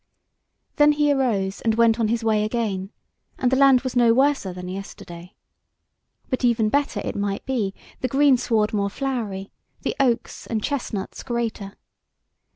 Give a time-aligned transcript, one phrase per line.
[0.77, 2.89] Then he arose and went on his way again;
[3.37, 5.35] and the land was no worser than yesterday;
[6.27, 9.51] but even better, it might be; the greensward more flowery,
[9.83, 11.75] the oaks and chestnuts greater.